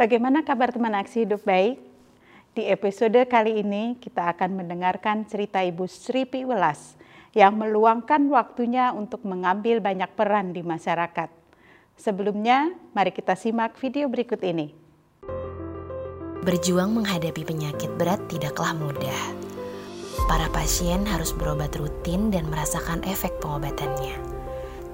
[0.00, 1.76] Bagaimana kabar teman aksi hidup baik?
[2.56, 6.96] Di episode kali ini kita akan mendengarkan cerita Ibu Sri Piwelas
[7.36, 11.28] yang meluangkan waktunya untuk mengambil banyak peran di masyarakat.
[12.00, 14.72] Sebelumnya, mari kita simak video berikut ini.
[16.48, 19.20] Berjuang menghadapi penyakit berat tidaklah mudah.
[20.24, 24.16] Para pasien harus berobat rutin dan merasakan efek pengobatannya.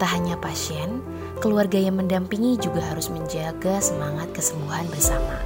[0.02, 0.98] Tak hanya pasien,
[1.41, 5.41] keluarga yang mendampingi juga harus menjaga semangat kesembuhan bersama.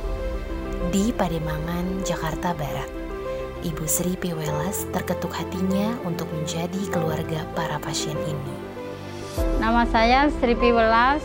[0.94, 2.90] Di Pademangan, Jakarta Barat,
[3.60, 8.56] Ibu Sri Piwelas terketuk hatinya untuk menjadi keluarga para pasien ini.
[9.60, 11.22] Nama saya Sri Piwelas,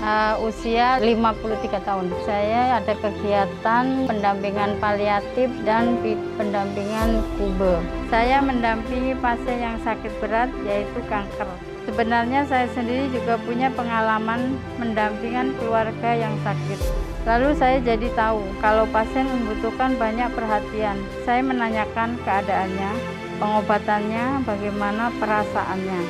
[0.00, 2.08] uh, usia 53 tahun.
[2.24, 6.00] Saya ada kegiatan pendampingan paliatif dan
[6.40, 7.78] pendampingan kube.
[8.08, 11.73] Saya mendampingi pasien yang sakit berat yaitu kanker.
[11.84, 16.80] Sebenarnya saya sendiri juga punya pengalaman mendampingan keluarga yang sakit.
[17.28, 20.96] Lalu saya jadi tahu kalau pasien membutuhkan banyak perhatian.
[21.28, 22.90] Saya menanyakan keadaannya,
[23.36, 26.00] pengobatannya, bagaimana perasaannya.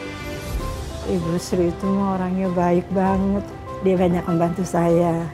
[1.10, 3.44] Ibu Sri itu orangnya baik banget.
[3.82, 5.26] Dia banyak membantu saya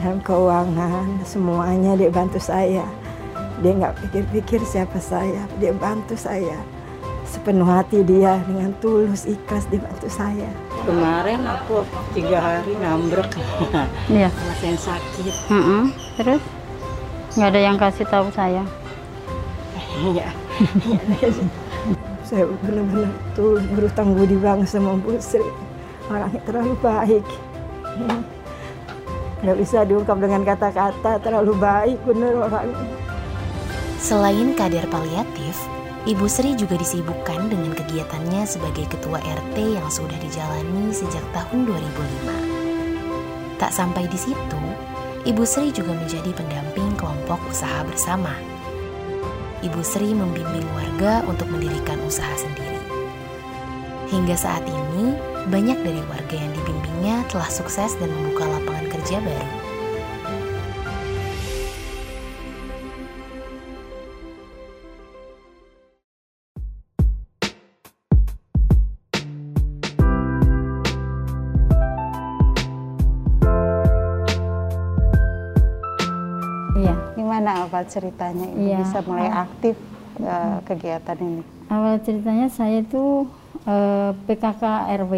[0.00, 2.88] dalam keuangan, semuanya dia bantu saya.
[3.60, 6.71] Dia nggak pikir-pikir siapa saya, dia bantu saya
[7.32, 10.52] sepenuh hati dia dengan tulus ikhlas dibantu saya.
[10.84, 11.80] Kemarin aku
[12.12, 13.32] tiga hari ngambrek,
[14.12, 14.28] Iya.
[14.52, 15.34] rasain sakit.
[15.48, 15.82] Mm-mm.
[16.20, 16.42] Terus
[17.32, 18.60] nggak ada yang kasih tahu saya.
[19.92, 20.28] Iya,
[22.28, 25.44] Saya benar-benar tulus berutang budi banget sama Bu Sri.
[26.08, 27.24] Orangnya terlalu baik.
[29.42, 32.88] Nggak bisa diungkap dengan kata-kata, terlalu baik bener orangnya.
[33.98, 35.58] Selain kader paliatif,
[36.02, 43.62] Ibu Sri juga disibukkan dengan kegiatannya sebagai ketua RT yang sudah dijalani sejak tahun 2005.
[43.62, 44.62] Tak sampai di situ,
[45.22, 48.34] Ibu Sri juga menjadi pendamping kelompok usaha bersama.
[49.62, 52.82] Ibu Sri membimbing warga untuk mendirikan usaha sendiri.
[54.10, 55.14] Hingga saat ini,
[55.54, 59.61] banyak dari warga yang dibimbingnya telah sukses dan membuka lapangan kerja baru.
[77.42, 78.78] Gimana awal ceritanya Ibu Iya.
[78.78, 79.74] bisa mulai aktif
[80.14, 81.42] eh, kegiatan ini?
[81.66, 83.26] Awal ceritanya saya itu
[83.66, 84.62] eh, PKK
[84.94, 85.14] RW.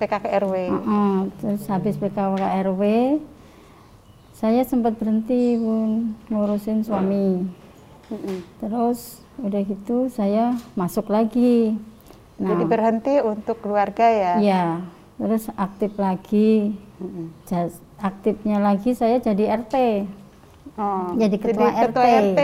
[0.00, 0.54] PKK RW.
[0.56, 2.82] Heeh, terus habis PKK RW
[4.32, 7.44] saya sempat berhenti bun ngurusin suami.
[8.08, 8.38] Mm-mm.
[8.64, 11.76] Terus udah gitu saya masuk lagi.
[12.40, 14.32] Jadi berhenti untuk keluarga ya?
[14.40, 14.64] Iya,
[15.20, 16.72] terus aktif lagi.
[16.96, 17.28] Mm-mm.
[17.44, 17.68] Ja-
[18.00, 19.74] Aktifnya lagi saya jadi RT.
[20.78, 22.38] Oh, Jadi ketua ketua RT.
[22.38, 22.40] RT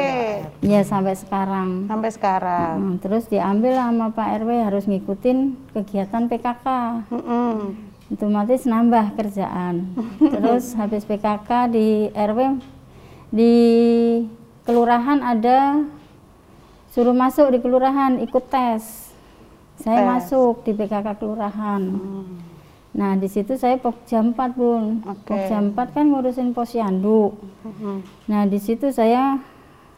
[0.67, 1.87] Ya sampai sekarang.
[1.87, 2.75] sampai sekarang.
[2.75, 5.39] Hmm, terus diambil sama Pak RW harus ngikutin
[5.71, 6.67] kegiatan PKK.
[7.15, 7.79] Mm-mm.
[8.11, 9.87] Otomatis nambah kerjaan.
[10.35, 12.59] terus habis PKK di RW
[13.31, 13.55] di
[14.63, 15.87] kelurahan ada
[16.91, 19.15] suruh masuk di kelurahan ikut tes.
[19.79, 20.11] Saya Tes.
[20.11, 21.83] masuk di PKK kelurahan.
[22.95, 25.03] Nah, di situ saya Pokja 4, Bun.
[25.03, 25.27] Oke.
[25.27, 27.35] Pokja 4 kan ngurusin posyandu.
[27.61, 28.07] Mm-mm.
[28.25, 29.43] Nah, di situ saya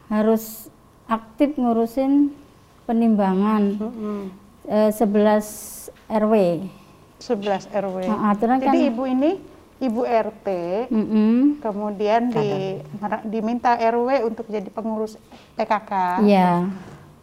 [0.08, 0.72] harus
[1.04, 2.32] aktif ngurusin
[2.84, 4.32] penimbangan Mm-mm.
[4.64, 6.34] eh, 11 RW.
[7.18, 7.96] 11 RW.
[8.06, 9.30] Nah, aturan Jadi kan- ibu ini
[9.76, 10.48] ibu RT,
[10.88, 11.60] Mm-mm.
[11.60, 12.80] kemudian di,
[13.26, 15.20] diminta RW untuk jadi pengurus
[15.52, 16.24] PKK.
[16.24, 16.64] Iya.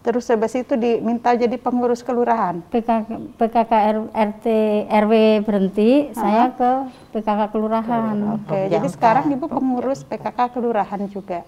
[0.03, 2.59] Terus habis itu diminta jadi pengurus kelurahan.
[2.67, 4.45] PKK, PKK R- RT
[4.91, 5.13] RW
[5.47, 6.71] berhenti, saya ke
[7.15, 8.35] PKK kelurahan.
[8.35, 11.47] Oke, jadi sekarang ibu pengurus PKK kelurahan juga.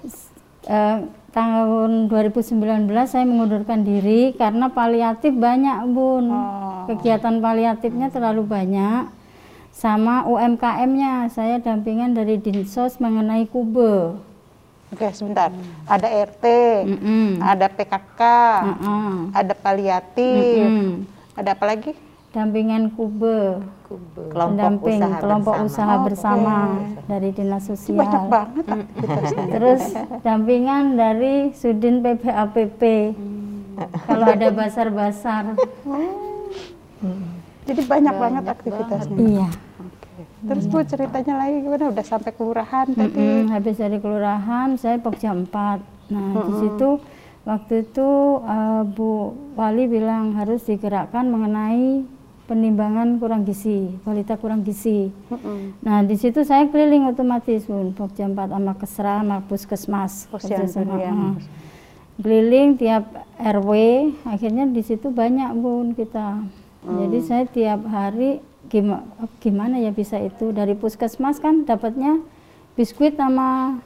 [0.66, 0.98] Eh,
[1.36, 6.32] tahun 2019 saya mengundurkan diri karena paliatif banyak, Bun.
[6.32, 6.90] Oh.
[6.96, 9.12] Kegiatan paliatifnya terlalu banyak.
[9.76, 14.16] Sama UMKM-nya, saya dampingan dari Dinsos mengenai kube.
[14.94, 15.50] Oke, sebentar.
[15.90, 16.46] Ada RT,
[16.86, 17.42] Mm-mm.
[17.42, 18.22] ada PKK,
[18.64, 19.14] Heeh.
[19.34, 20.90] ada paliatif, Mm-mm.
[21.34, 21.92] ada apa lagi?
[22.30, 25.68] Dampingan kube, kelompok pendamping usaha kelompok bersama.
[25.72, 27.08] usaha Oh, bersama oke.
[27.08, 27.96] dari dinas sosial.
[27.96, 29.46] banyak banget aktivitasnya.
[29.56, 29.84] Terus
[30.20, 32.82] dampingan dari Sudin PPAPP.
[34.04, 35.44] Kalau ada basar-basar.
[37.66, 39.18] Jadi banyak, banget aktivitasnya.
[39.18, 39.48] Iya.
[40.46, 41.90] Terus bu ceritanya lagi gimana?
[41.90, 43.18] Udah sampai kelurahan tadi.
[43.18, 46.14] Mm-mm, habis dari kelurahan saya Pokja 4.
[46.14, 46.90] Nah, di situ
[47.44, 48.10] waktu itu
[48.46, 52.06] eh, Bu Wali bilang harus digerakkan mengenai
[52.46, 55.10] penimbangan kurang gizi, balita kurang gizi.
[55.82, 60.30] Nah, di situ saya keliling otomatis, Bun, Pokja 4 sama Kesra sama Puskesmas.
[60.30, 61.10] Posyandu ya.
[61.10, 61.34] ah.
[62.16, 63.04] Keliling tiap
[63.36, 63.72] RW,
[64.24, 66.46] akhirnya di situ banyak, Bun, kita.
[66.86, 69.06] Jadi saya tiap hari gimana,
[69.40, 72.20] gimana ya bisa itu dari Puskesmas kan dapatnya
[72.76, 73.80] biskuit sama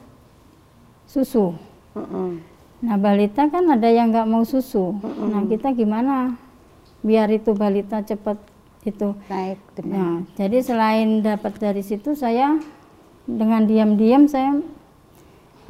[1.06, 1.54] susu.
[1.94, 2.42] Mm-mm.
[2.80, 4.96] Nah balita kan ada yang nggak mau susu.
[5.02, 6.34] Nah kita gimana
[7.04, 8.40] biar itu balita cepat
[8.88, 9.12] itu.
[9.28, 12.56] Naik demi Nah jadi selain dapat dari situ saya
[13.28, 14.58] dengan diam-diam saya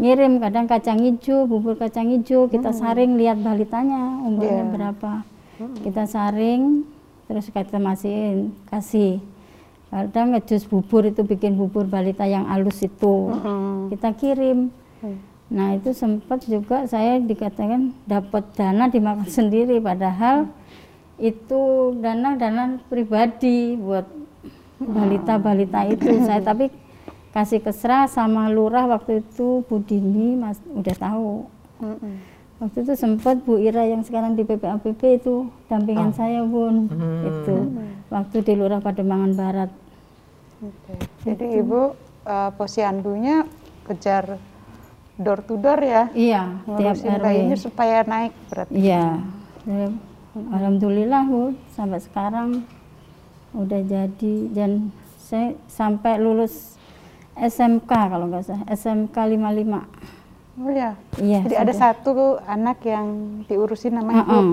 [0.01, 4.73] ngirim kadang kacang hijau, bubur kacang hijau kita saring lihat balitanya umurnya Iya.
[4.73, 5.13] berapa.
[5.85, 6.89] Kita saring
[7.31, 9.23] terus kita masihin kasih.
[9.87, 13.95] Kadang ngejus bubur itu bikin bubur balita yang halus itu Mm-mm.
[13.95, 14.75] kita kirim.
[14.99, 15.19] Hmm.
[15.51, 20.51] Nah itu sempat juga saya dikatakan dapat dana dimakan sendiri padahal
[21.23, 24.07] itu dana dana pribadi buat
[24.83, 26.73] balita-balita itu saya tapi
[27.31, 31.47] kasih kesra sama lurah waktu itu Bu Dini mas udah tahu
[31.79, 32.15] Mm-mm.
[32.61, 36.87] Waktu itu sempat Bu Ira yang sekarang di PPAPP itu dampingan saya bun.
[37.25, 37.57] Itu
[38.13, 39.71] waktu di lurah Pademangan Barat.
[40.61, 40.93] Oke.
[41.25, 41.97] Jadi ibu
[42.29, 43.49] uh, posyandunya
[43.89, 44.37] kejar
[45.17, 48.73] door to door ya, iya tiap ngurusin bayinya supaya naik berarti.
[48.73, 49.21] Iya,
[49.69, 49.89] ya,
[50.53, 52.65] alhamdulillah bu sampai sekarang
[53.57, 54.35] udah jadi.
[54.53, 56.77] Dan saya sampai lulus
[57.37, 58.65] SMK kalau nggak salah.
[58.69, 60.20] SMK 55
[60.57, 60.99] Oh ya.
[61.17, 62.13] iya Jadi ada sampai- satu
[62.43, 63.07] anak yang
[63.45, 64.49] diurusin sama ibu, Uh-uh,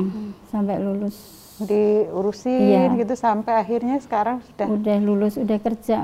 [0.45, 1.15] sampai lulus
[1.59, 2.97] diurusin Iya.
[2.97, 4.67] gitu sampai akhirnya sekarang sudah.
[4.69, 5.97] udah lulus udah kerja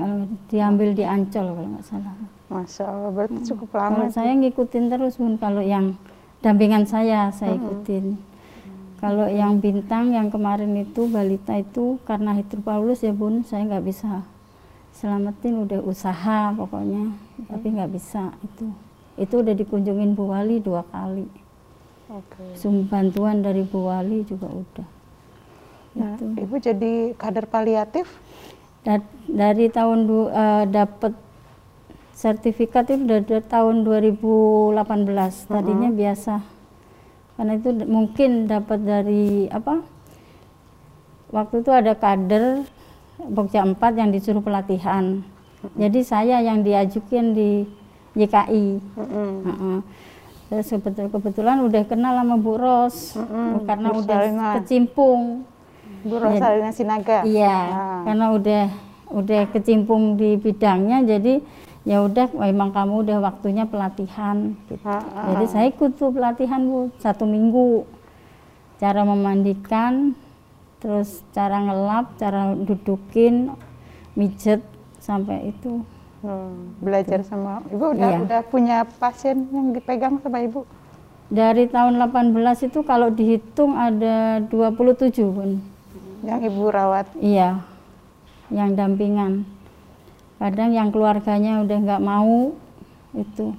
[0.47, 2.13] diambil di Ancol kalau nggak salah
[2.45, 4.09] Masya Allah, berarti cukup kalau lama.
[4.09, 5.93] saya ngikutin terus bun kalau yang
[6.39, 8.17] dampingan saya saya ikutin
[8.97, 14.25] kalau yang bintang yang kemarin itu balita itu karena hidropaulus ya bun saya nggak bisa
[14.91, 17.13] selamatin udah usaha pokoknya
[17.47, 18.69] tapi nggak bisa itu
[19.17, 21.27] itu udah dikunjungin Bu Wali dua kali.
[22.13, 22.45] Oke.
[22.53, 24.87] sum bantuan dari Bu Wali juga udah.
[25.97, 26.25] Nah, Itu.
[26.45, 28.05] ibu jadi kader paliatif?
[28.85, 31.13] Da- dari tahun du, eh, dapat
[32.13, 36.41] sertifikat itu dari, tahun 2018 tadinya biasa.
[37.33, 39.81] Karena itu mungkin dapat dari apa
[41.33, 42.61] waktu itu ada kader
[43.23, 45.23] Pokja 4 yang disuruh pelatihan.
[45.79, 47.63] Jadi saya yang diajukan di
[48.13, 49.31] YKI Mm-mm.
[49.43, 49.77] Heeh.
[50.45, 54.53] Terus kebetul- kebetulan udah kenal sama Bu Ros Mm-mm, karena Bu udah Salimah.
[54.59, 55.21] kecimpung
[56.03, 57.23] Bu Rosalina Sinaga.
[57.23, 58.01] Iya, Ah.
[58.03, 58.63] karena udah
[59.09, 61.39] udah kecimpung di bidangnya, jadi
[61.83, 64.57] ya udah memang kamu udah waktunya pelatihan.
[64.65, 64.83] Gitu.
[64.83, 67.87] Ah, ah, Jadi saya ikut tuh pelatihan bu satu minggu,
[68.77, 70.11] cara memandikan,
[70.77, 73.53] terus cara ngelap, cara dudukin,
[74.13, 74.59] mijet
[74.97, 75.87] sampai itu.
[76.23, 78.19] Hmm, belajar sama ibu udah Iya.
[78.23, 80.63] udah punya pasien yang dipegang sama ibu.
[81.27, 85.59] Dari tahun 18 itu kalau dihitung ada 27 bun.
[86.23, 87.11] yang ibu rawat.
[87.19, 87.59] Iya,
[88.47, 89.43] yang dampingan.
[90.39, 92.55] Kadang yang keluarganya udah nggak mau
[93.11, 93.51] itu.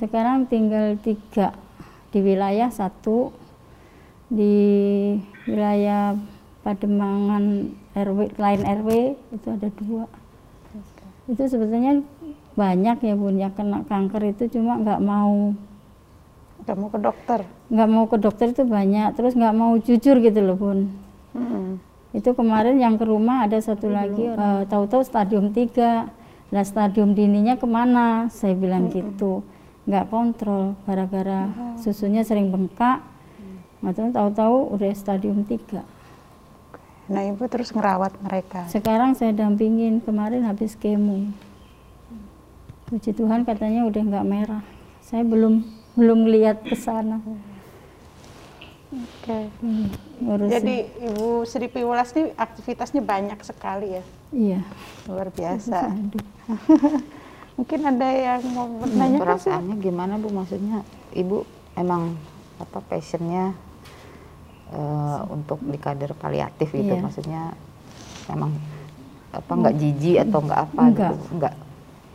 [0.00, 1.52] Sekarang tinggal tiga
[2.08, 3.28] di wilayah satu
[4.32, 4.56] di
[5.44, 6.16] wilayah
[6.64, 8.88] Pademangan RW lain RW
[9.36, 10.08] itu ada dua.
[11.24, 12.04] Itu sebetulnya
[12.54, 13.34] banyak ya bun.
[13.40, 15.56] Yang kena kanker itu cuma nggak mau.
[16.64, 17.40] Udah mau ke dokter.
[17.64, 19.16] nggak mau ke dokter itu banyak.
[19.16, 20.80] Terus nggak mau jujur gitu loh bun.
[21.34, 21.82] Mm-mm.
[22.14, 27.58] itu kemarin yang ke rumah ada satu lagi eh, tahu-tahu stadium 3 nah stadium dininya
[27.58, 28.30] ke mana?
[28.30, 29.42] Saya bilang gitu.
[29.82, 31.50] Nggak kontrol gara-gara
[31.82, 33.02] susunya sering bengkak.
[33.82, 35.93] Makanya tahu-tahu udah stadium 3
[37.04, 38.64] Nah ibu terus ngerawat mereka.
[38.72, 41.28] sekarang saya dampingin kemarin habis kemo
[42.88, 44.62] puji Tuhan katanya udah nggak merah
[45.04, 45.64] saya belum
[45.96, 47.20] belum lihat ke sana
[48.94, 49.50] Oke.
[49.58, 49.90] Hmm,
[50.22, 50.54] ngurusin.
[50.54, 54.60] Jadi ibu Sri Piwelas ini aktivitasnya banyak sekali ya, iya
[55.10, 55.90] luar biasa.
[57.58, 59.18] Mungkin ada yang mau bertanya?
[59.18, 61.42] perasaannya gimana bu maksudnya ibu
[61.74, 62.14] emang
[62.62, 63.58] apa passionnya
[64.74, 67.00] eh, untuk di kader paliatif gitu Iya.
[67.00, 67.42] maksudnya
[68.26, 68.50] emang
[69.30, 71.12] apa nggak jijik atau nggak apa Enggak.
[71.14, 71.54] gitu enggak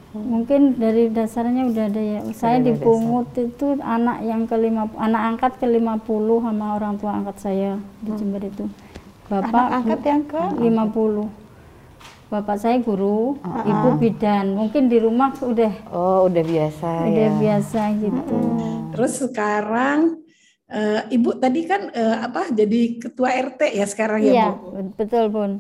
[0.10, 2.20] Mungkin dari dasarnya udah ada ya.
[2.34, 6.02] Saya ada dipungut itu anak yang ke lima, anak angkat ke 50
[6.42, 8.66] sama orang tua angkat saya di Jember itu.
[9.30, 10.44] Bapak Anak angkat yang ke?
[10.66, 11.30] 50.
[12.26, 14.58] Bapak saya guru, ibu bidan.
[14.58, 18.38] Mungkin di rumah udah oh udah biasa udah ya biasa gitu.
[18.98, 20.18] Terus sekarang
[20.70, 24.94] Uh, Ibu tadi kan uh, apa jadi ketua RT ya sekarang ya Iya, Bu?
[24.94, 25.52] betul Bun.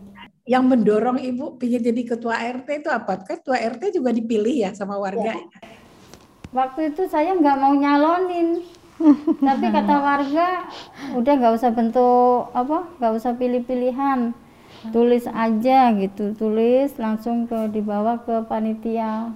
[0.46, 3.18] Yang mendorong Ibu ingin jadi ketua RT itu apa?
[3.26, 5.34] Kan ketua RT juga dipilih ya sama warga.
[5.34, 5.50] Iya.
[6.54, 8.62] Waktu itu saya nggak mau nyalonin,
[9.50, 10.66] tapi kata warga
[11.18, 14.34] udah nggak usah bentuk apa, nggak usah pilih-pilihan,
[14.90, 19.34] tulis aja gitu, tulis langsung ke dibawa ke panitia.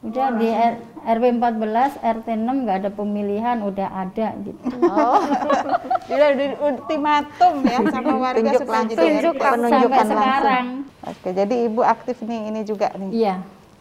[0.00, 1.60] Udah di R- RW 14,
[2.00, 4.64] RT 6 nggak ada pemilihan, udah ada gitu.
[4.80, 5.20] Oh,
[6.10, 8.96] udah di ultimatum ya sama warga Tunjuk supaya langsung.
[8.96, 10.16] jadi Tunjuk sampai penunjukan langsung.
[10.16, 10.66] sekarang.
[11.02, 13.34] Oke, jadi ibu aktif nih ini juga nih Iya.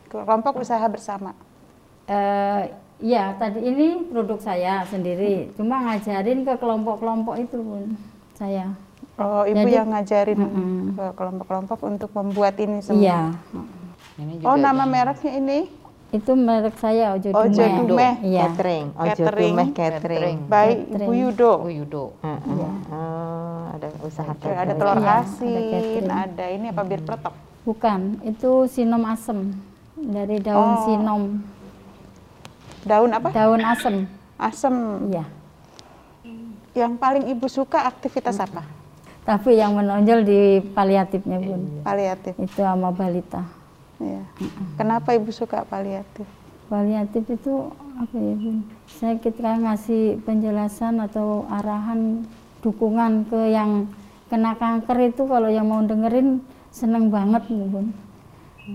[0.07, 1.31] kelompok usaha bersama.
[2.05, 2.61] Eh,
[2.99, 5.55] iya, tadi ini produk saya sendiri.
[5.55, 7.95] Cuma ngajarin ke kelompok-kelompok itu pun
[8.33, 8.75] saya.
[9.15, 10.79] Oh, ibu Jadi- yang ngajarin Mm-mm.
[10.95, 12.99] ke kelompok-kelompok untuk membuat ini semua.
[12.99, 13.19] Iya.
[14.15, 15.59] Ini Oh, juga nama yang mereknya ini
[16.09, 17.85] Itu merek saya Ojo Ojo Dume.
[17.85, 18.09] Dume.
[18.23, 18.49] Iya.
[18.49, 19.53] catering, ojo Catering.
[19.53, 20.37] dumeh catering.
[20.41, 20.49] Catering.
[20.49, 21.51] by Ibu Yudo.
[21.55, 22.03] Oh Yudo.
[22.17, 24.79] Oh, ada usaha Oke, ada catering.
[24.79, 26.09] telur Iya, ada asin, catering.
[26.09, 27.35] ada ini apa biar peletok.
[27.61, 29.53] Bukan, itu sinom asem
[29.93, 30.81] dari daun Oh.
[30.83, 31.23] sinom,
[32.81, 33.29] Daun apa?
[33.29, 33.95] daun asem.
[34.33, 34.73] Asem.
[35.07, 35.25] Iya.
[36.73, 38.65] Yang paling ibu suka aktivitas apa?
[39.21, 42.33] Tapi yang menonjol di paliatifnya bun, Paliatif.
[42.33, 43.45] itu sama balita.
[43.99, 44.23] Iya.
[44.79, 46.23] Kenapa ibu suka paliatif?
[46.71, 48.57] Paliatif itu apa ya bun?
[48.87, 52.23] Saya ketika ngasih penjelasan atau arahan
[52.63, 53.91] dukungan ke yang
[54.31, 56.39] kena kanker itu kalau yang mau dengerin
[56.71, 57.87] seneng banget nih bun.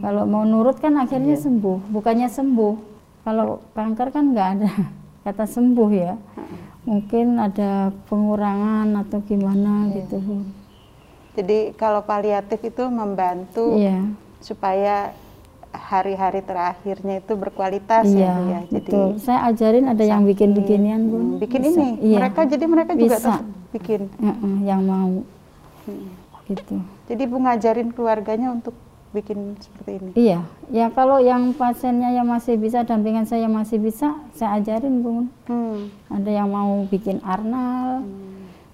[0.02, 2.74] Kalau mau nurut kan akhirnya sembuh, bukannya sembuh.
[3.22, 4.70] Kalau kanker kan nggak ada
[5.24, 6.14] kata sembuh ya.
[6.84, 10.42] Mungkin ada pengurangan atau gimana gitu bun.
[11.34, 14.02] Jadi kalau paliatif itu membantu Iya.
[14.44, 15.16] Supaya
[15.74, 18.60] hari-hari terakhirnya itu berkualitas ya, Iya, Bu ya.
[18.70, 19.08] Jadi betul.
[19.18, 21.80] Saya ajarin ada yang bikin beginian hmm, bikin Bisa.
[21.80, 21.88] ini.
[22.12, 22.18] Iya.
[22.22, 23.34] Mereka jadi mereka juga Bisa.
[23.74, 24.00] bikin.
[24.62, 25.12] Yang mau
[26.44, 26.76] gitu.
[27.08, 28.76] Jadi ibu ngajarin keluarganya untuk
[29.14, 30.10] bikin seperti ini.
[30.18, 30.40] Iya,
[30.74, 35.30] ya kalau yang pasiennya yang masih bisa, dampingan saya masih bisa, saya ajarin bun.
[35.46, 35.88] Hmm.
[36.10, 38.02] Ada yang mau bikin arnal,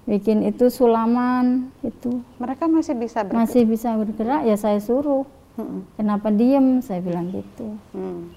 [0.09, 3.37] bikin itu sulaman, itu Mereka masih bisa bergerak.
[3.37, 5.29] masih bisa bergerak, ya saya suruh.
[5.59, 5.83] Hmm.
[5.99, 6.79] Kenapa diem?
[6.79, 7.75] Saya bilang gitu.
[7.91, 8.31] Hmm.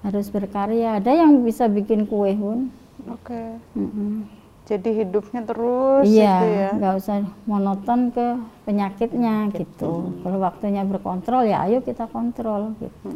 [0.00, 1.02] Harus berkarya.
[1.02, 2.70] Ada yang bisa bikin kue bun.
[3.10, 3.60] Oke.
[3.76, 4.24] Mm-mm.
[4.66, 6.68] Jadi hidupnya terus Iya, gitu ya.
[6.74, 8.26] nggak usah monoton ke
[8.66, 10.10] penyakitnya gitu.
[10.26, 13.14] Kalau waktunya berkontrol ya ayo kita kontrol gitu.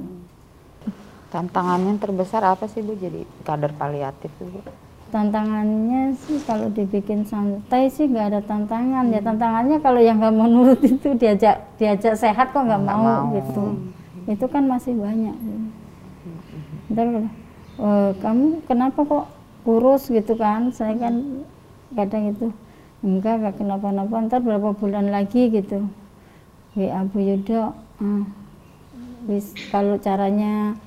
[1.35, 4.63] Tantangannya terbesar apa sih Bu jadi kader paliatif Bu?
[5.11, 9.11] Tantangannya sih kalau dibikin santai sih nggak ada tantangan.
[9.11, 13.91] Ya tantangannya kalau yang nggak mau nurut itu diajak diajak sehat kok nggak mau, gitu.
[14.31, 15.35] Itu kan masih banyak.
[16.95, 17.31] Ntar kalau,
[17.83, 19.27] "Eh, kamu kenapa kok
[19.67, 20.71] kurus gitu kan?
[20.71, 21.43] Saya kan
[21.99, 22.55] kadang itu
[23.03, 24.15] enggak nggak kenapa-napa.
[24.31, 25.91] Ntar berapa bulan lagi gitu.
[26.79, 28.23] WA Bu Yudo, "Ah,
[29.75, 30.79] kalau caranya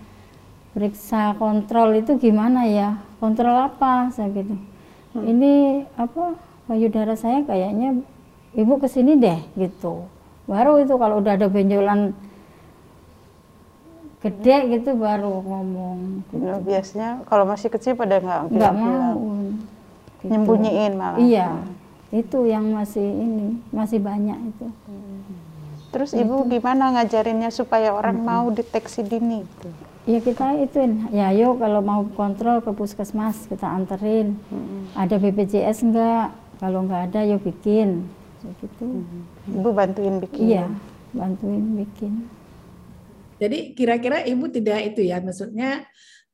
[0.74, 4.12] periksa kontrol itu gimana ya kontrol apa?
[4.12, 4.60] Saya gitu.
[5.15, 6.36] Ini apa
[6.68, 8.03] payudara saya kayaknya
[8.51, 10.03] ibu ke sini deh gitu.
[10.44, 12.12] Baru itu kalau udah ada benjolan
[14.20, 16.27] gede gitu baru ngomong.
[16.36, 19.20] Nah, biasanya kalau masih kecil pada nggak nggak mau
[20.24, 20.32] gitu.
[20.32, 21.20] nyembunyiin malah.
[21.20, 21.51] iya
[22.13, 24.68] itu yang masih ini masih banyak itu.
[25.92, 29.44] Terus ibu gimana ngajarinnya supaya orang mau deteksi dini?
[30.03, 34.36] Ya kita ituin, ya yuk kalau mau kontrol ke puskesmas kita anterin.
[35.00, 36.36] Ada BPJS enggak?
[36.60, 38.03] Kalau enggak ada yuk bikin.
[38.60, 39.07] Gitu.
[39.48, 40.43] Ibu bantuin bikin.
[40.43, 40.65] Iya,
[41.15, 42.27] bantuin bikin.
[43.39, 45.88] Jadi kira-kira ibu tidak itu ya, maksudnya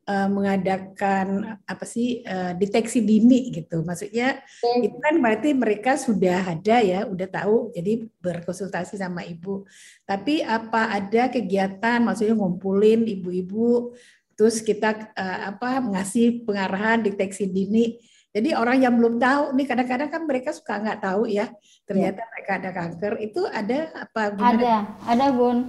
[0.09, 3.85] eh, mengadakan apa sih eh, deteksi dini gitu.
[3.85, 4.41] Maksudnya
[4.81, 9.69] itu kan berarti mereka sudah ada ya, udah tahu, jadi berkonsultasi sama ibu.
[10.09, 13.93] Tapi apa ada kegiatan, maksudnya ngumpulin ibu-ibu,
[14.33, 17.99] terus kita eh, apa ngasih pengarahan deteksi dini.
[18.29, 21.49] Jadi orang yang belum tahu nih kadang-kadang kan mereka suka nggak tahu ya,
[21.81, 23.13] ternyata mereka ada kanker.
[23.25, 24.37] Itu ada apa?
[24.37, 24.53] gimana?
[24.53, 24.73] Ada,
[25.09, 25.65] ada bun.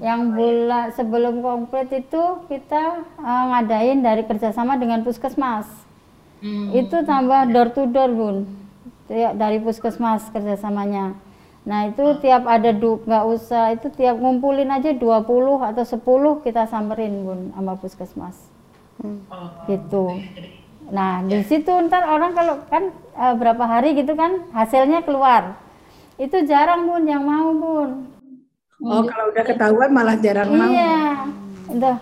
[0.00, 5.68] Yang bulan sebelum komplit itu kita eh, ngadain dari kerjasama dengan puskesmas.
[6.72, 8.36] Itu tambah door to door bun.
[9.10, 11.12] Dari puskesmas kerjasamanya.
[11.68, 15.28] Nah itu tiap ada nggak usah itu tiap ngumpulin aja 20
[15.60, 18.36] atau 10 kita samperin bun sama puskesmas.
[19.68, 20.04] Gitu.
[20.88, 25.60] Nah di situ ntar orang kalau kan eh, berapa hari gitu kan hasilnya keluar.
[26.16, 28.19] Itu jarang bun yang mau bun.
[28.80, 30.72] Oh, kalau udah ketahuan malah jarang mau.
[30.72, 31.28] Iya.
[31.68, 31.96] Entah.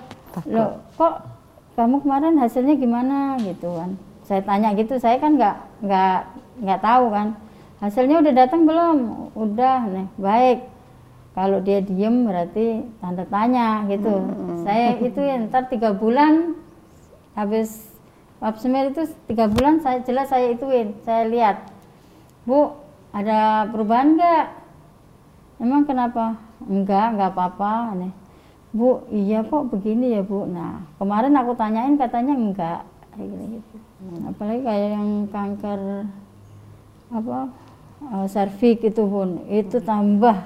[0.46, 1.26] Loh, kok
[1.74, 3.98] kamu kemarin hasilnya gimana gitu kan.
[4.28, 6.18] saya tanya gitu saya kan nggak nggak
[6.62, 7.28] nggak tahu kan.
[7.82, 8.96] Hasilnya udah datang belum?
[9.34, 10.06] Udah nih.
[10.20, 10.58] Baik.
[11.34, 14.14] Kalau dia diem berarti tanda tanya gitu.
[14.62, 16.54] Saya itu ya ntar tiga bulan
[17.34, 17.90] habis
[18.38, 21.56] pap smear itu tiga bulan saya jelas saya ituin saya lihat.
[22.46, 22.74] Bu
[23.10, 24.46] ada perubahan nggak?
[25.58, 28.12] Emang kenapa enggak enggak apa-apa nih
[28.68, 30.44] bu iya kok begini ya bu?
[30.44, 32.80] Nah kemarin aku tanyain katanya enggak
[33.16, 33.76] kayak gitu.
[34.28, 35.80] Apalagi kayak yang kanker
[37.08, 37.38] apa
[38.12, 40.36] uh, serviks itu pun itu tambah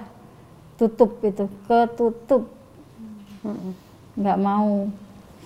[0.79, 2.47] tutup itu ketutup.
[4.15, 4.87] Nggak mau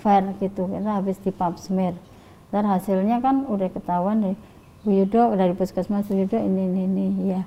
[0.05, 1.97] fair gitu kita habis di pap smear.
[2.53, 4.37] Dan hasilnya kan udah ketahuan dari
[4.87, 7.05] Bu Yudo dari puskesmas Bu Yudo ini ini ini
[7.35, 7.43] ya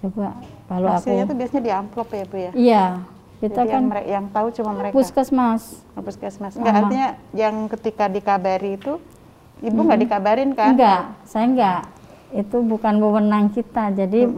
[0.00, 0.32] coba
[0.64, 2.52] kalau Hasilnya aku tuh biasanya di amplop ya Bu ya.
[2.54, 2.84] iya
[3.40, 4.92] kita Jadi kan yang, yang tahu cuma mereka.
[4.92, 6.52] puskesmas Oh, puskesmas.
[6.54, 6.80] Enggak Sama.
[6.84, 9.00] artinya yang ketika dikabari itu
[9.60, 10.72] ibu nggak dikabarin kan?
[10.72, 11.80] enggak saya enggak
[12.32, 14.28] itu bukan wewenang kita jadi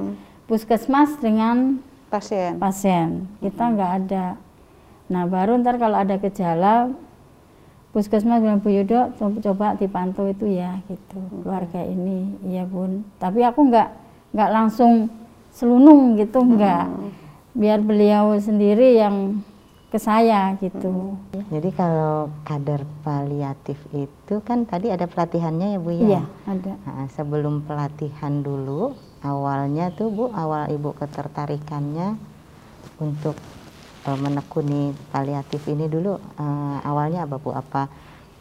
[0.45, 1.79] puskesmas dengan
[2.09, 2.59] Pasien.
[2.59, 4.27] pasien kita nggak ada
[5.07, 6.91] nah baru ntar kalau ada gejala
[7.91, 13.41] puskesmas bilang Bu Yudo coba, coba dipantau itu ya gitu keluarga ini iya bun tapi
[13.41, 13.89] aku nggak
[14.33, 15.09] nggak langsung
[15.53, 16.89] selunung gitu nggak.
[17.53, 19.45] Biar beliau sendiri yang
[19.93, 21.21] ke saya gitu.
[21.53, 26.01] Jadi kalau kader paliatif itu kan tadi ada pelatihannya ya Bu ya?
[26.01, 26.73] iya ada.
[26.89, 32.17] Nah, sebelum pelatihan dulu, awalnya tuh Bu, awal Ibu ketertarikannya
[33.05, 33.37] untuk
[34.09, 37.53] eh, menekuni paliatif ini dulu, eh, awalnya apa Bu?
[37.53, 37.93] Apa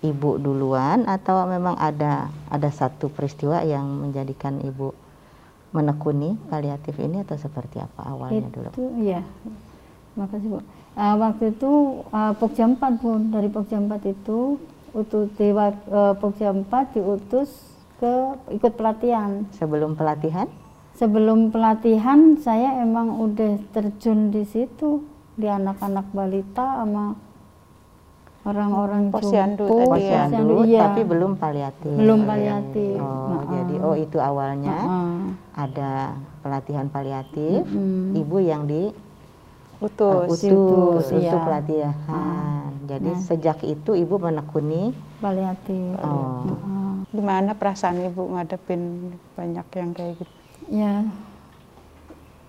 [0.01, 5.00] Ibu duluan atau memang ada ada satu peristiwa yang menjadikan Ibu
[5.71, 8.69] menekuni paliatif ini atau seperti apa awalnya dulu?
[8.69, 9.23] itu iya
[10.15, 10.59] makasih bu.
[10.91, 11.71] Ah, waktu itu
[12.11, 14.59] uh, Pokja 4 bun dari Pokja 4 itu
[14.91, 17.47] utus di wak- eh, Pokja 4 diutus
[17.95, 18.11] ke
[18.51, 19.47] ikut pelatihan.
[19.55, 20.47] Sebelum pelatihan?
[20.91, 25.01] sebelum pelatihan saya emang udah terjun di situ.
[25.33, 27.15] Di anak-anak balita sama
[28.41, 30.25] orang-orang Posyandu jompo, tadi ya?
[30.25, 30.81] Posyandu, iya.
[30.89, 31.93] tapi belum paliatif.
[31.93, 35.21] belum paliatif Oh, Nah, jadi oh itu awalnya ah.
[35.55, 35.91] ada
[36.41, 38.17] pelatihan paliatif, Mm.
[38.17, 38.89] ibu yang di
[39.77, 40.25] Utus.
[40.25, 41.37] uh, utus Utus, untuk iya.
[41.37, 41.95] pelatihan.
[42.85, 46.97] Jadi sejak itu ibu menekuni paliatif oh, Ah.
[47.09, 50.33] Gimana perasaan ibu ngadepin banyak yang kayak gitu?
[50.69, 51.03] ya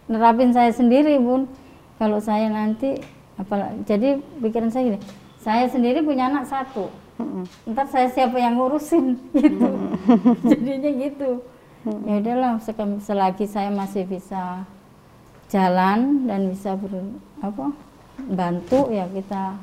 [0.06, 1.48] nerapin saya sendiri bun
[1.96, 3.00] kalau saya nanti
[3.34, 5.00] apalagi jadi pikiran saya gini
[5.42, 6.86] saya sendiri punya anak satu.
[7.66, 9.18] Ntar saya siapa yang ngurusin?
[9.34, 9.68] Gitu.
[10.46, 11.30] Jadinya gitu.
[12.06, 12.62] Ya udahlah
[13.02, 14.62] selagi saya masih bisa
[15.50, 16.94] jalan dan bisa ber,
[17.42, 17.74] apa
[18.22, 19.58] bantu ya kita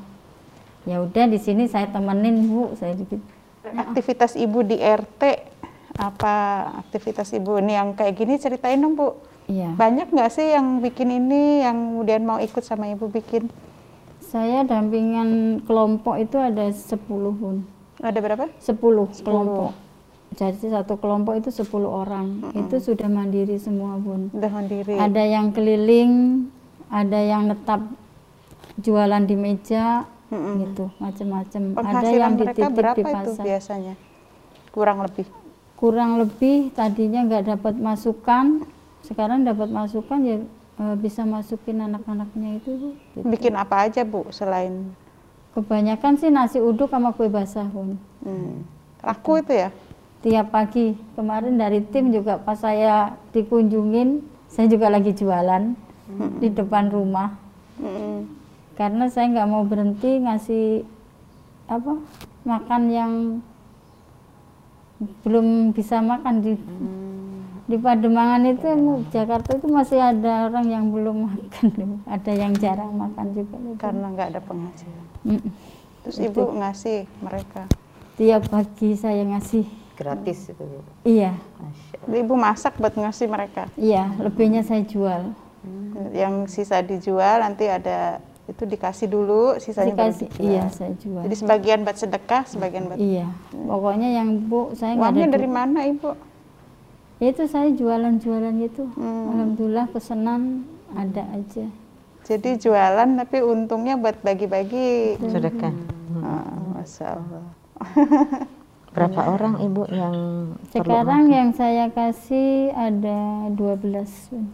[0.83, 2.75] ya udah di sini saya temenin bu.
[2.75, 3.23] Saya gitu
[3.63, 5.21] Aktivitas ibu di RT
[5.99, 6.35] apa
[6.87, 8.35] aktivitas ibu ini yang kayak gini?
[8.35, 9.15] Ceritain dong bu.
[9.47, 9.71] iya.
[9.79, 13.47] Banyak nggak sih yang bikin ini yang kemudian mau ikut sama ibu bikin?
[14.29, 17.01] Saya dampingan kelompok itu ada 10
[17.33, 17.65] bun.
[17.97, 18.45] Ada berapa?
[18.61, 19.73] 10 kelompok.
[20.37, 22.53] Jadi satu kelompok itu 10 orang.
[22.53, 24.29] Itu sudah mandiri semua bun.
[24.29, 25.01] Udah mandiri.
[25.01, 26.45] Ada yang keliling,
[26.93, 27.81] ada yang netap
[28.77, 31.61] jualan di meja, gitu macam-macam.
[31.81, 33.43] Ada yang dititip berapa di itu pasar.
[33.49, 33.93] biasanya?
[34.69, 35.25] Kurang lebih.
[35.73, 38.61] Kurang lebih tadinya nggak dapat masukan,
[39.01, 40.37] sekarang dapat masukan ya
[40.95, 42.71] bisa masukin anak-anaknya itu.
[42.79, 42.89] Bu.
[43.19, 43.25] Gitu.
[43.27, 44.95] Bikin apa aja bu selain
[45.51, 47.97] Kebanyakan sih nasi uduk sama kue basah bun.
[48.23, 48.63] hmm,
[49.01, 49.69] laku itu ya?
[50.19, 54.19] tiap pagi kemarin dari tim juga pas saya dikunjungin
[54.51, 55.71] saya juga lagi jualan
[56.43, 57.39] di depan rumah
[57.79, 58.27] Mm-mm.
[58.75, 60.83] karena saya nggak mau berhenti ngasih
[61.71, 62.03] apa
[62.43, 63.13] makan yang
[65.23, 66.59] belum bisa makan di
[67.69, 68.65] di Pademangan itu
[69.13, 71.67] Jakarta itu masih ada orang yang belum makan
[72.17, 73.55] ada yang jarang makan juga.
[73.77, 75.05] Karena nggak ada penghasilan.
[75.21, 75.49] Mm.
[76.01, 77.63] Terus ibu ngasih mereka.
[78.17, 79.63] tiap pagi saya ngasih.
[79.93, 80.63] Gratis itu
[81.05, 81.37] iya.
[82.09, 83.69] Ibu masak buat ngasih mereka.
[83.77, 85.37] iya lebihnya saya jual.
[86.15, 91.21] Yang sisa dijual nanti ada itu dikasih dulu, sisanya dikasih iya saya jual.
[91.21, 95.49] Jadi sebagian buat sedekah, sebagian buat Iya, pokoknya yang bu saya ada Uangnya du- dari
[95.51, 96.17] mana ibu?
[97.19, 98.87] Ya itu saya jualan-jualan gitu.
[98.95, 99.35] Hmm.
[99.35, 100.63] Alhamdulillah pesanan
[100.95, 101.67] ada aja.
[102.23, 105.19] Jadi jualan tapi untungnya buat bagi-bagi.
[105.19, 105.73] sedekah.
[106.23, 107.45] Ah, Masya Allah.
[108.95, 110.15] Berapa orang ibu yang
[110.73, 114.31] perlu Sekarang yang saya kasih ada 12.
[114.31, 114.47] Bun.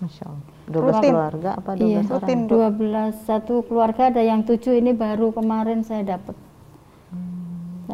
[0.00, 0.46] Masya Allah.
[0.64, 1.12] 12 Rutin.
[1.12, 2.12] keluarga apa 12 Iya, orang?
[2.14, 2.40] Rutin.
[2.48, 6.32] 12 satu keluarga ada yang tujuh ini baru kemarin saya dapat.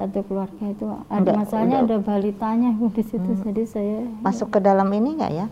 [0.01, 4.49] Satu keluarga itu ada Udah- masalahnya udah- ada balitanya Bu, di situ jadi saya Masuk
[4.49, 5.47] ke dalam ini nggak ya?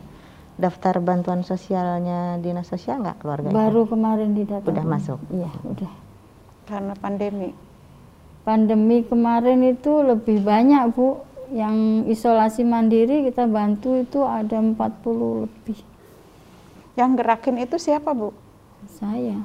[0.57, 3.55] Daftar bantuan sosialnya dinas sosial nggak keluarga itu?
[3.55, 5.21] baru kemarin didata Udah masuk?
[5.31, 5.93] iya udah
[6.65, 7.53] Karena pandemi.
[8.43, 14.77] pandemi kemarin itu lebih banyak Bu yang isolasi mandiri kita bantu itu ada 40
[15.43, 15.79] lebih
[16.95, 18.33] Yang gerakin itu siapa, Bu?
[18.91, 19.41] saya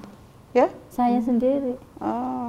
[0.52, 0.68] Ya?
[0.88, 2.43] saya sendiri Oh.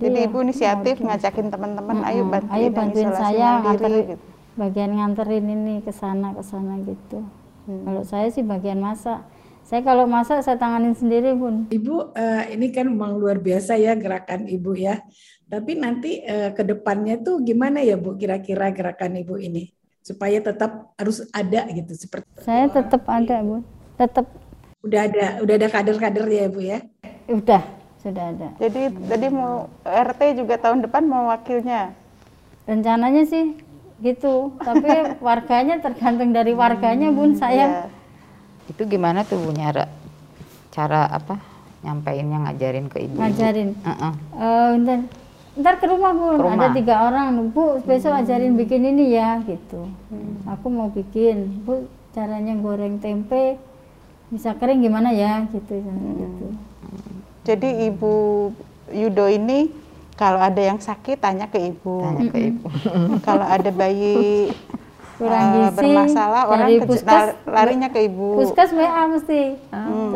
[0.00, 1.08] Jadi Jadi ya, Ibu inisiatif keluarga.
[1.14, 2.32] ngajakin teman-teman, ayo Mm-mm.
[2.32, 4.24] bantuin, ayo bantuin saya mandiri, nganterin gitu.
[4.56, 7.20] bagian nganterin ini ke sana ke sana gitu
[7.60, 7.84] Hmm.
[7.84, 9.20] kalau saya sih bagian masak
[9.62, 13.92] saya kalau masak saya tanganin sendiri bun Ibu eh, ini kan memang luar biasa ya
[13.94, 15.04] gerakan Ibu ya.
[15.44, 19.68] Tapi nanti eh, ke depannya tuh gimana ya Bu kira-kira gerakan Ibu ini
[20.00, 23.60] supaya tetap harus ada gitu seperti saya tetap ada bun
[23.94, 24.24] tetap
[24.80, 26.78] udah ada udah ada kader-kader ya Bu ya.
[27.28, 27.60] udah
[28.00, 31.92] sudah ada Jadi tadi mau RT juga tahun depan mau wakilnya.
[32.62, 33.56] rencananya sih
[33.98, 34.88] gitu tapi
[35.26, 37.82] warganya tergantung dari warganya bun saya Ya.
[38.66, 39.90] Itu gimana tuh Bu nyara
[40.70, 41.36] cara apa
[41.80, 43.16] nyampeinnya ngajarin ke ibu?
[43.16, 44.12] ngajarin Heeh.
[44.32, 44.98] Eh, ntar,
[45.56, 46.56] ntar ke rumah bun Ke rumah.
[46.62, 49.90] ada tiga orang bu besok ajarin bikin ini ya gitu
[50.46, 53.58] aku mau bikin bu caranya goreng tempe
[54.28, 56.46] bisa kering gimana ya gitu gitu
[57.40, 58.12] Jadi Ibu
[58.90, 59.70] Yudo ini
[60.14, 61.94] kalau ada yang sakit tanya ke Ibu.
[62.04, 62.66] Tanya ke ibu.
[63.24, 64.52] kalau ada bayi
[65.20, 68.40] kurang gizi bermasalah orang dari ke- puskes lar- larinya ke Ibu.
[68.40, 69.40] puskes WA mesti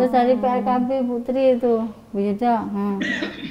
[0.00, 1.72] terus dari PRKB Putri itu
[2.08, 2.96] Bu Yuda hmm.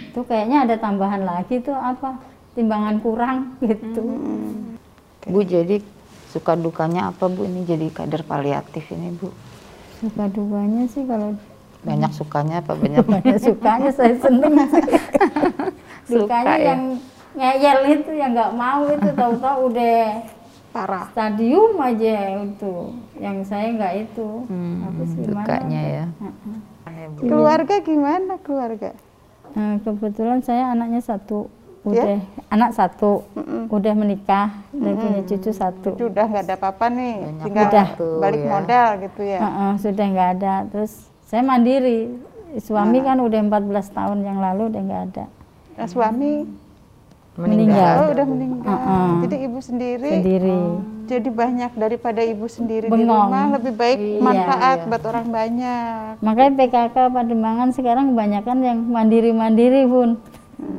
[0.09, 2.17] itu kayaknya ada tambahan lagi tuh apa
[2.57, 4.01] timbangan kurang gitu
[5.29, 5.77] Bu jadi
[6.33, 9.29] suka dukanya apa Bu ini jadi kader paliatif ini Bu?
[10.01, 11.37] suka dukanya sih kalau
[11.83, 14.83] Banyak sukanya apa banyak banyak sukanya saya seneng sih
[16.05, 16.55] dukanya Suka ya?
[16.65, 16.81] yang
[17.33, 20.03] ngeyel itu yang nggak mau itu tahu-tahu udah
[20.69, 21.05] Parah.
[21.07, 22.73] stadium aja itu
[23.15, 25.43] yang saya nggak itu Hmm, Apa sih, gimana?
[25.43, 26.05] dukanya ya?
[26.17, 26.57] Heeh.
[27.19, 28.91] Keluarga gimana keluarga?
[29.53, 31.45] Nah, kebetulan saya anaknya satu
[31.83, 32.15] udah
[32.47, 33.27] anak satu
[33.67, 38.07] udah menikah udah punya cucu satu Itu udah nggak ada apa-apa nih, Banyak tinggal waktu
[38.17, 38.49] balik ya.
[38.49, 39.39] modal gitu ya.
[39.41, 40.93] Heeh, sudah nggak ada terus
[41.33, 42.13] saya mandiri
[42.55, 43.57] suami kan udah 14
[43.89, 45.25] tahun yang lalu udah nggak ada
[45.73, 46.45] Nah, suami
[47.33, 48.69] meninggal, oh udah meninggal.
[48.69, 49.09] Heeh.
[49.25, 50.11] Jadi ibu sendiri.
[50.13, 50.59] sendiri
[51.03, 53.09] Jadi banyak daripada ibu sendiri di Bengong.
[53.09, 56.21] rumah lebih baik Iya, manfaat buat orang banyak.
[56.21, 60.21] makanya PKK Pademangan sekarang kebanyakan yang mandiri-mandiri pun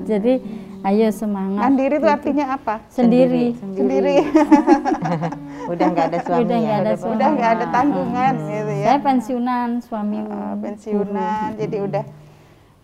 [0.06, 0.38] jadi
[0.84, 2.86] ayo semangat Mandiri itu artinya apa?
[2.86, 4.16] sendiri Sendiri.
[5.64, 6.64] Udah nggak ada suami Udah ya?
[6.64, 7.12] nggak ada suami.
[7.16, 8.86] udah nggak ada tanggungan gitu ya.
[8.86, 12.04] saya pensiunan suami Ah, pensiunan, jadi udah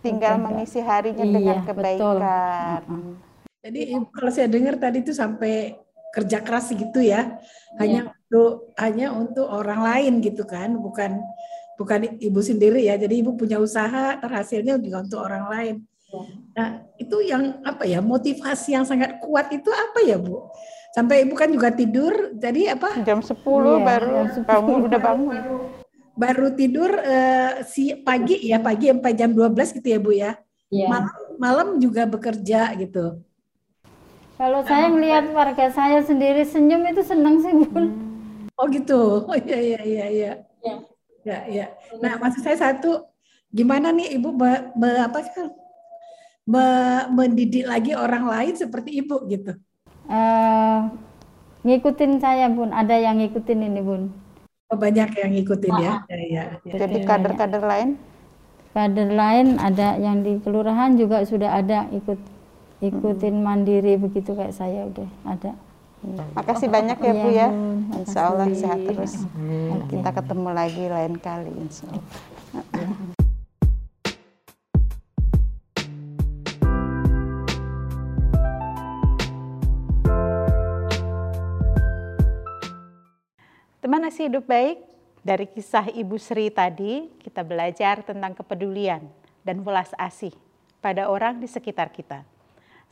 [0.01, 1.67] tinggal mengisi harinya Iya, dengan betul.
[1.69, 2.81] kebaikan.
[3.61, 5.77] Jadi Ibu kalau saya dengar tadi itu sampai
[6.11, 7.37] kerja keras gitu ya.
[7.77, 11.21] Hanya untuk hanya untuk orang lain gitu kan, bukan
[11.77, 12.97] bukan Ibu sendiri ya.
[12.97, 15.75] Jadi Ibu punya usaha, terhasilnya juga untuk orang lain.
[16.51, 18.01] Nah, itu yang apa ya?
[18.03, 20.49] Motivasi yang sangat kuat itu apa ya, Bu?
[20.91, 22.99] Sampai Ibu kan juga tidur, jadi apa?
[23.07, 24.43] Jam 10 Iya, baru jam 10.
[24.51, 25.37] bangun udah bangun.
[26.19, 30.35] Baru tidur eh, si pagi ya, pagi sampai jam 12 gitu ya, Bu ya.
[30.67, 30.87] Iya.
[30.91, 33.23] Malam malam juga bekerja gitu.
[34.41, 37.93] kalau saya melihat warga saya sendiri senyum itu senang sih bun
[38.57, 39.29] Oh gitu.
[39.29, 40.31] Oh iya iya iya iya.
[40.61, 40.75] Iya.
[41.21, 41.65] Ya ya.
[42.01, 43.05] Nah, maksud saya satu
[43.53, 45.53] gimana nih Ibu me, me- apa kan
[46.45, 49.53] me- mendidik lagi orang lain seperti Ibu gitu.
[50.09, 50.79] Eh,
[51.61, 54.03] ngikutin saya bun ada yang ngikutin ini bun
[54.71, 55.93] Oh, banyak yang ngikutin ya.
[56.07, 56.43] Ya ya.
[56.63, 56.73] ya.
[56.79, 57.99] Jadi kader-kader lain
[58.71, 62.15] kader lain ada yang di kelurahan juga sudah ada ikut
[62.79, 65.51] ikutin mandiri begitu kayak saya udah ada
[66.33, 67.47] Makasih banyak ya Bu Iya, ya.
[67.53, 68.01] Bu.
[68.01, 69.21] Insya Allah sehat terus.
[69.37, 69.85] Amin.
[69.85, 73.20] Kita ketemu lagi lain kali insya Allah.
[83.81, 84.77] Teman nasi hidup baik,
[85.25, 89.09] dari kisah Ibu Sri tadi kita belajar tentang kepedulian
[89.41, 90.29] dan welas asih
[90.85, 92.21] pada orang di sekitar kita.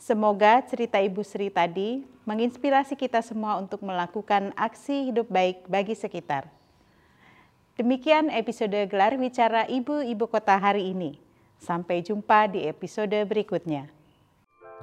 [0.02, 6.50] Semoga cerita Ibu Sri tadi menginspirasi kita semua untuk melakukan aksi hidup baik bagi sekitar.
[7.78, 11.22] Demikian episode Gelar Bicara Ibu-Ibu Kota hari ini.
[11.62, 13.94] Sampai jumpa di episode berikutnya.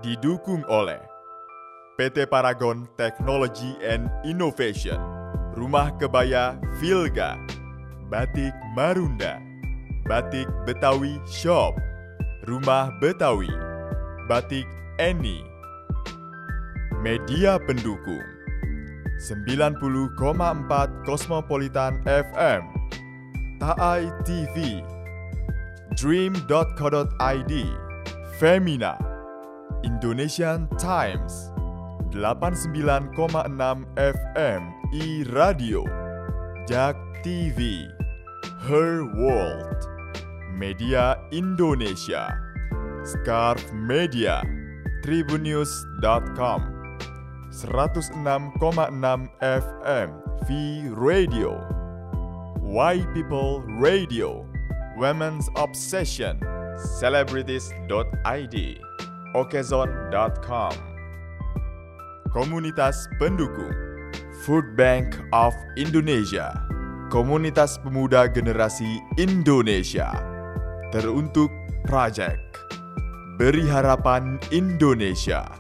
[0.05, 1.01] didukung oleh
[1.97, 5.01] PT Paragon Technology and Innovation,
[5.57, 7.41] Rumah Kebaya Vilga,
[8.13, 9.41] Batik Marunda,
[10.05, 11.73] Batik Betawi Shop,
[12.45, 13.49] Rumah Betawi,
[14.29, 14.69] Batik
[15.01, 15.41] Eni,
[17.01, 18.21] Media pendukung.
[19.17, 19.81] 90,4
[21.09, 22.63] Cosmopolitan FM
[23.57, 24.85] Taai TV
[25.97, 27.53] Dream.co.id
[28.37, 29.01] Femina.
[29.81, 31.49] Indonesian Times.
[32.13, 33.17] 89,6
[33.97, 35.83] FM i Radio
[36.71, 37.91] Jak TV
[38.63, 39.83] Her World
[40.55, 42.31] Media Indonesia
[43.03, 44.43] Scarf Media
[45.03, 46.63] Tribunnews.com
[47.51, 48.15] 106,6
[49.43, 50.09] FM
[50.47, 50.51] V
[50.95, 51.59] Radio
[52.63, 54.47] Why People Radio
[54.97, 56.39] Women's Obsession
[56.99, 58.57] Celebrities.id
[59.35, 60.75] Okezon.com
[62.31, 63.86] Komunitas pendukung
[64.47, 66.55] Food Bank of Indonesia
[67.11, 70.15] Komunitas Pemuda Generasi Indonesia
[70.95, 71.51] Teruntuk
[71.83, 72.39] Project.
[73.43, 75.51] Beri Harapan Indonesia.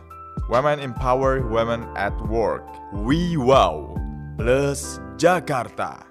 [0.46, 2.62] Women Empower Women at Work.
[2.94, 3.98] We Wow.
[4.38, 6.05] Plus Jakarta